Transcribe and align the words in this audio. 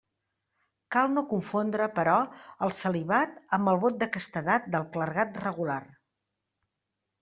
Cal 0.95 1.11
no 1.17 1.23
confondre, 1.33 1.89
però, 1.99 2.15
el 2.69 2.75
celibat 2.79 3.39
amb 3.61 3.75
el 3.75 3.81
vot 3.87 4.03
de 4.03 4.11
castedat 4.19 4.69
del 4.79 4.91
clergat 4.99 5.43
regular. 5.49 5.83